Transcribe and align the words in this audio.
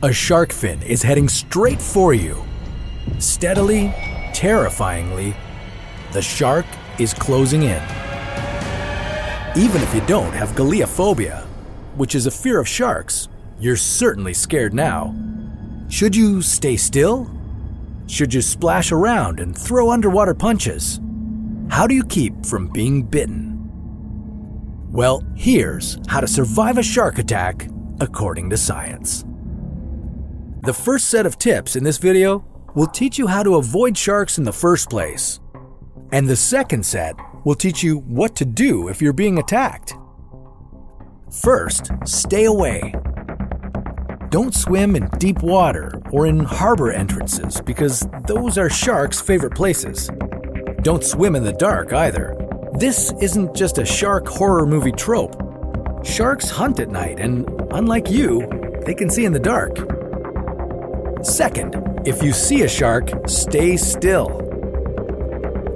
A 0.00 0.12
shark 0.12 0.52
fin 0.52 0.80
is 0.84 1.02
heading 1.02 1.28
straight 1.28 1.82
for 1.82 2.14
you. 2.14 2.44
Steadily, 3.18 3.92
terrifyingly, 4.32 5.34
the 6.12 6.22
shark 6.22 6.66
is 7.00 7.12
closing 7.12 7.64
in. 7.64 7.82
Even 9.56 9.82
if 9.82 9.92
you 9.92 10.00
don't 10.06 10.32
have 10.34 10.50
galeophobia, 10.50 11.44
which 11.96 12.14
is 12.14 12.26
a 12.26 12.30
fear 12.30 12.60
of 12.60 12.68
sharks, 12.68 13.26
you're 13.58 13.74
certainly 13.74 14.32
scared 14.32 14.72
now. 14.72 15.12
Should 15.88 16.14
you 16.14 16.42
stay 16.42 16.76
still? 16.76 17.28
Should 18.06 18.32
you 18.32 18.40
splash 18.40 18.92
around 18.92 19.40
and 19.40 19.58
throw 19.58 19.90
underwater 19.90 20.32
punches? 20.32 21.00
How 21.70 21.88
do 21.88 21.96
you 21.96 22.04
keep 22.04 22.46
from 22.46 22.68
being 22.68 23.02
bitten? 23.02 23.68
Well, 24.92 25.24
here's 25.34 25.98
how 26.06 26.20
to 26.20 26.28
survive 26.28 26.78
a 26.78 26.84
shark 26.84 27.18
attack 27.18 27.68
according 27.98 28.50
to 28.50 28.56
science. 28.56 29.24
The 30.62 30.74
first 30.74 31.08
set 31.08 31.24
of 31.24 31.38
tips 31.38 31.76
in 31.76 31.84
this 31.84 31.98
video 31.98 32.44
will 32.74 32.88
teach 32.88 33.16
you 33.16 33.28
how 33.28 33.42
to 33.44 33.56
avoid 33.56 33.96
sharks 33.96 34.38
in 34.38 34.44
the 34.44 34.52
first 34.52 34.90
place. 34.90 35.38
And 36.10 36.28
the 36.28 36.36
second 36.36 36.84
set 36.84 37.14
will 37.44 37.54
teach 37.54 37.82
you 37.82 37.98
what 37.98 38.34
to 38.36 38.44
do 38.44 38.88
if 38.88 39.00
you're 39.00 39.12
being 39.12 39.38
attacked. 39.38 39.94
First, 41.30 41.92
stay 42.04 42.46
away. 42.46 42.92
Don't 44.30 44.54
swim 44.54 44.96
in 44.96 45.08
deep 45.18 45.42
water 45.42 46.02
or 46.10 46.26
in 46.26 46.40
harbor 46.40 46.90
entrances 46.90 47.60
because 47.60 48.06
those 48.26 48.58
are 48.58 48.68
sharks' 48.68 49.20
favorite 49.20 49.54
places. 49.54 50.10
Don't 50.82 51.04
swim 51.04 51.36
in 51.36 51.44
the 51.44 51.52
dark 51.52 51.92
either. 51.92 52.36
This 52.74 53.12
isn't 53.20 53.54
just 53.54 53.78
a 53.78 53.86
shark 53.86 54.26
horror 54.26 54.66
movie 54.66 54.92
trope. 54.92 55.36
Sharks 56.04 56.50
hunt 56.50 56.80
at 56.80 56.90
night, 56.90 57.20
and 57.20 57.48
unlike 57.70 58.10
you, 58.10 58.46
they 58.84 58.94
can 58.94 59.08
see 59.08 59.24
in 59.24 59.32
the 59.32 59.38
dark. 59.38 59.97
Second, 61.22 62.02
if 62.06 62.22
you 62.22 62.32
see 62.32 62.62
a 62.62 62.68
shark, 62.68 63.10
stay 63.26 63.76
still. 63.76 64.44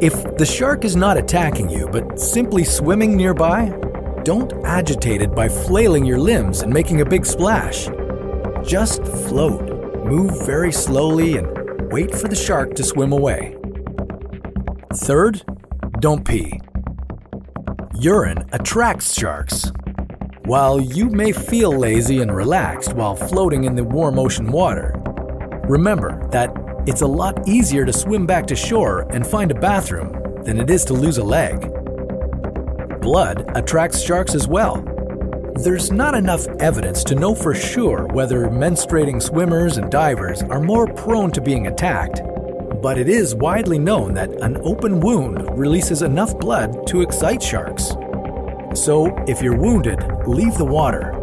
If 0.00 0.36
the 0.36 0.46
shark 0.46 0.84
is 0.84 0.96
not 0.96 1.16
attacking 1.16 1.68
you 1.68 1.88
but 1.88 2.18
simply 2.18 2.64
swimming 2.64 3.16
nearby, 3.16 3.70
don't 4.24 4.52
agitate 4.64 5.20
it 5.20 5.34
by 5.34 5.48
flailing 5.48 6.04
your 6.04 6.18
limbs 6.18 6.62
and 6.62 6.72
making 6.72 7.00
a 7.00 7.04
big 7.04 7.26
splash. 7.26 7.88
Just 8.64 9.04
float, 9.04 9.62
move 10.04 10.46
very 10.46 10.70
slowly, 10.70 11.36
and 11.38 11.90
wait 11.90 12.14
for 12.14 12.28
the 12.28 12.36
shark 12.36 12.74
to 12.74 12.84
swim 12.84 13.12
away. 13.12 13.56
Third, 14.94 15.42
don't 15.98 16.24
pee. 16.24 16.60
Urine 17.94 18.48
attracts 18.52 19.18
sharks. 19.18 19.72
While 20.44 20.80
you 20.80 21.08
may 21.08 21.32
feel 21.32 21.76
lazy 21.76 22.20
and 22.20 22.34
relaxed 22.34 22.94
while 22.94 23.16
floating 23.16 23.64
in 23.64 23.74
the 23.74 23.84
warm 23.84 24.18
ocean 24.18 24.52
water, 24.52 25.01
remember 25.64 26.28
that 26.30 26.52
it's 26.86 27.02
a 27.02 27.06
lot 27.06 27.48
easier 27.48 27.84
to 27.84 27.92
swim 27.92 28.26
back 28.26 28.46
to 28.48 28.56
shore 28.56 29.06
and 29.10 29.26
find 29.26 29.50
a 29.50 29.54
bathroom 29.54 30.42
than 30.44 30.58
it 30.58 30.70
is 30.70 30.84
to 30.86 30.94
lose 30.94 31.18
a 31.18 31.24
leg. 31.24 31.60
Blood 33.00 33.50
attracts 33.56 34.00
sharks 34.00 34.34
as 34.34 34.48
well. 34.48 34.82
There's 35.54 35.92
not 35.92 36.14
enough 36.14 36.46
evidence 36.60 37.04
to 37.04 37.14
know 37.14 37.34
for 37.34 37.54
sure 37.54 38.06
whether 38.08 38.48
menstruating 38.48 39.22
swimmers 39.22 39.76
and 39.76 39.90
divers 39.90 40.42
are 40.44 40.60
more 40.60 40.86
prone 40.86 41.30
to 41.32 41.40
being 41.40 41.66
attacked, 41.66 42.22
but 42.80 42.98
it 42.98 43.08
is 43.08 43.34
widely 43.34 43.78
known 43.78 44.14
that 44.14 44.30
an 44.40 44.56
open 44.62 44.98
wound 44.98 45.56
releases 45.58 46.02
enough 46.02 46.36
blood 46.38 46.86
to 46.88 47.00
excite 47.02 47.42
sharks. 47.42 47.92
So, 48.74 49.14
if 49.28 49.42
you're 49.42 49.56
wounded, 49.56 50.02
leave 50.26 50.56
the 50.56 50.64
water. 50.64 51.18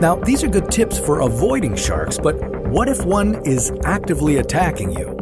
Now, 0.00 0.16
these 0.16 0.44
are 0.44 0.48
good 0.48 0.70
tips 0.70 0.98
for 0.98 1.20
avoiding 1.20 1.74
sharks, 1.76 2.18
but 2.18 2.49
what 2.70 2.88
if 2.88 3.04
one 3.04 3.34
is 3.44 3.72
actively 3.84 4.36
attacking 4.36 4.96
you? 4.96 5.16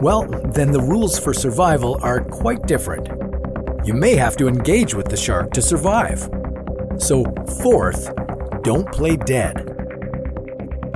Well, 0.00 0.22
then 0.54 0.72
the 0.72 0.80
rules 0.80 1.18
for 1.18 1.34
survival 1.34 1.98
are 2.00 2.24
quite 2.24 2.66
different. 2.66 3.06
You 3.84 3.92
may 3.92 4.16
have 4.16 4.34
to 4.38 4.48
engage 4.48 4.94
with 4.94 5.08
the 5.08 5.16
shark 5.16 5.52
to 5.52 5.60
survive. 5.60 6.26
So, 6.96 7.24
fourth, 7.62 8.10
don't 8.62 8.90
play 8.92 9.16
dead. 9.16 9.56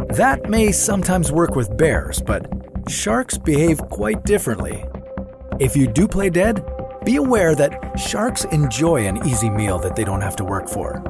That 0.09 0.49
may 0.49 0.73
sometimes 0.73 1.31
work 1.31 1.55
with 1.55 1.77
bears, 1.77 2.19
but 2.19 2.47
sharks 2.89 3.37
behave 3.37 3.79
quite 3.91 4.25
differently. 4.25 4.87
If 5.61 5.77
you 5.77 5.87
do 5.87 6.09
play 6.09 6.31
dead, 6.31 6.65
be 7.05 7.17
aware 7.17 7.55
that 7.57 8.01
sharks 8.01 8.45
enjoy 8.47 9.07
an 9.07 9.27
easy 9.27 9.51
meal 9.51 9.79
that 9.81 9.97
they 9.97 10.05
don't 10.05 10.23
have 10.23 10.37
to 10.37 10.45
work 10.45 10.67
for. 10.67 11.03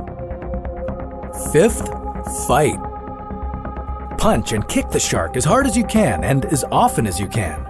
Fifth, 1.53 1.87
fight. 2.49 2.94
Punch 4.25 4.53
and 4.53 4.67
kick 4.69 4.89
the 4.89 4.99
shark 4.99 5.37
as 5.37 5.45
hard 5.45 5.67
as 5.67 5.77
you 5.77 5.85
can 5.85 6.25
and 6.25 6.47
as 6.47 6.65
often 6.73 7.07
as 7.07 7.21
you 7.21 7.29
can. 7.29 7.63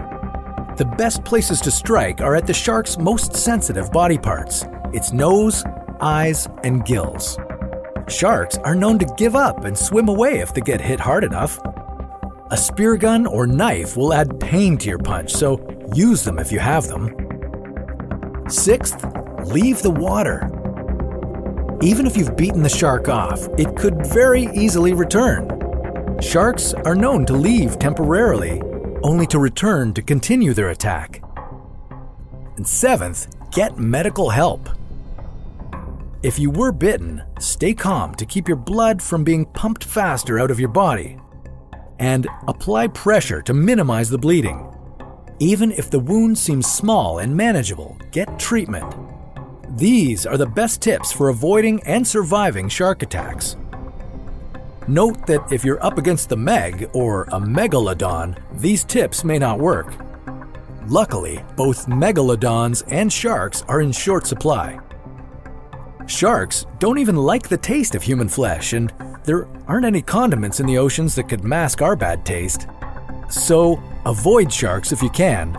The 0.77 0.85
best 0.97 1.25
places 1.25 1.59
to 1.59 1.69
strike 1.69 2.21
are 2.21 2.33
at 2.33 2.47
the 2.47 2.53
shark's 2.53 2.97
most 2.97 3.35
sensitive 3.35 3.91
body 3.91 4.17
parts 4.17 4.63
its 4.93 5.11
nose, 5.11 5.65
eyes, 5.99 6.47
and 6.63 6.85
gills. 6.85 7.37
Sharks 8.07 8.57
are 8.59 8.73
known 8.73 8.97
to 8.99 9.15
give 9.17 9.35
up 9.35 9.65
and 9.65 9.77
swim 9.77 10.07
away 10.07 10.39
if 10.39 10.53
they 10.53 10.61
get 10.61 10.79
hit 10.79 10.97
hard 10.97 11.25
enough. 11.25 11.59
A 12.51 12.55
spear 12.55 12.95
gun 12.95 13.25
or 13.25 13.45
knife 13.45 13.97
will 13.97 14.13
add 14.13 14.39
pain 14.39 14.77
to 14.77 14.87
your 14.87 14.99
punch, 14.99 15.33
so 15.33 15.59
use 15.93 16.23
them 16.23 16.39
if 16.39 16.53
you 16.53 16.59
have 16.59 16.87
them. 16.87 17.13
Sixth, 18.47 19.03
leave 19.43 19.81
the 19.81 19.91
water. 19.91 20.49
Even 21.81 22.07
if 22.07 22.15
you've 22.15 22.37
beaten 22.37 22.63
the 22.63 22.69
shark 22.69 23.09
off, 23.09 23.45
it 23.57 23.75
could 23.75 24.07
very 24.07 24.45
easily 24.53 24.93
return. 24.93 25.51
Sharks 26.21 26.73
are 26.73 26.95
known 26.95 27.25
to 27.25 27.33
leave 27.33 27.77
temporarily, 27.77 28.61
only 29.03 29.27
to 29.27 29.37
return 29.37 29.93
to 29.93 30.01
continue 30.01 30.53
their 30.53 30.69
attack. 30.69 31.21
And 32.55 32.65
seventh, 32.65 33.27
get 33.51 33.77
medical 33.77 34.29
help. 34.29 34.69
If 36.23 36.39
you 36.39 36.49
were 36.49 36.71
bitten, 36.71 37.21
stay 37.39 37.73
calm 37.73 38.15
to 38.15 38.25
keep 38.25 38.47
your 38.47 38.57
blood 38.57 39.01
from 39.01 39.25
being 39.25 39.45
pumped 39.45 39.83
faster 39.83 40.39
out 40.39 40.51
of 40.51 40.59
your 40.59 40.69
body. 40.69 41.17
And 41.99 42.27
apply 42.47 42.87
pressure 42.87 43.41
to 43.41 43.53
minimize 43.53 44.09
the 44.09 44.17
bleeding. 44.17 44.65
Even 45.39 45.71
if 45.73 45.91
the 45.91 45.99
wound 45.99 46.37
seems 46.37 46.65
small 46.65 47.19
and 47.19 47.35
manageable, 47.35 47.97
get 48.11 48.39
treatment. 48.39 48.95
These 49.77 50.25
are 50.25 50.37
the 50.37 50.47
best 50.47 50.81
tips 50.81 51.11
for 51.11 51.27
avoiding 51.27 51.83
and 51.83 52.07
surviving 52.07 52.69
shark 52.69 53.03
attacks. 53.03 53.57
Note 54.87 55.25
that 55.25 55.51
if 55.51 55.65
you're 55.65 55.83
up 55.83 55.97
against 55.97 56.29
the 56.29 56.37
Meg 56.37 56.89
or 56.93 57.23
a 57.23 57.39
megalodon, 57.39 58.37
these 58.59 58.83
tips 58.83 59.23
may 59.23 59.39
not 59.39 59.59
work. 59.59 59.93
Luckily, 60.87 61.43
both 61.55 61.87
megalodons 61.87 62.83
and 62.91 63.11
sharks 63.11 63.63
are 63.67 63.81
in 63.81 63.91
short 63.91 64.27
supply. 64.27 64.79
Sharks 66.05 66.67
don't 66.77 66.99
even 66.99 67.15
like 67.15 67.49
the 67.49 67.57
taste 67.57 67.95
of 67.95 68.03
human 68.03 68.29
flesh, 68.29 68.73
and 68.73 68.93
there 69.23 69.47
aren't 69.67 69.87
any 69.87 70.03
condiments 70.03 70.59
in 70.59 70.67
the 70.67 70.77
oceans 70.77 71.15
that 71.15 71.29
could 71.29 71.43
mask 71.43 71.81
our 71.81 71.95
bad 71.95 72.23
taste. 72.23 72.67
So, 73.27 73.81
avoid 74.05 74.53
sharks 74.53 74.91
if 74.91 75.01
you 75.01 75.09
can, 75.09 75.57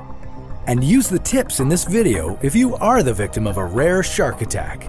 and 0.69 0.85
use 0.85 1.09
the 1.09 1.19
tips 1.19 1.59
in 1.59 1.69
this 1.69 1.83
video 1.83 2.39
if 2.43 2.55
you 2.55 2.77
are 2.77 3.03
the 3.03 3.13
victim 3.13 3.49
of 3.49 3.57
a 3.57 3.65
rare 3.65 4.05
shark 4.05 4.41
attack. 4.41 4.89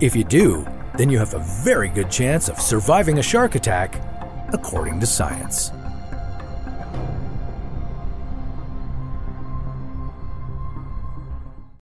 If 0.00 0.16
you 0.16 0.24
do, 0.24 0.66
then 1.00 1.08
you 1.08 1.18
have 1.18 1.32
a 1.32 1.38
very 1.38 1.88
good 1.88 2.10
chance 2.10 2.50
of 2.50 2.60
surviving 2.60 3.18
a 3.18 3.22
shark 3.22 3.54
attack, 3.54 4.02
according 4.52 5.00
to 5.00 5.06
science. 5.06 5.72